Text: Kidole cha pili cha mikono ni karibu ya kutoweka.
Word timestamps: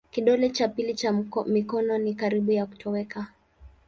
Kidole 0.11 0.49
cha 0.49 0.67
pili 0.67 0.93
cha 0.93 1.11
mikono 1.45 1.97
ni 1.97 2.13
karibu 2.13 2.51
ya 2.51 2.65
kutoweka. 2.65 3.27